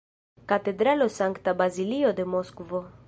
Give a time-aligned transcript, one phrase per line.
[0.51, 2.81] Katedralo Sankta Bazilio de Moskvo.